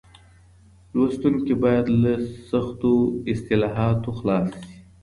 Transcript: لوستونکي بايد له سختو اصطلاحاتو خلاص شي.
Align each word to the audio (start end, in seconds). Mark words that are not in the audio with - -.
لوستونکي 0.95 1.53
بايد 1.63 1.87
له 2.01 2.13
سختو 2.49 2.93
اصطلاحاتو 3.31 4.09
خلاص 4.19 4.49
شي. 4.63 4.73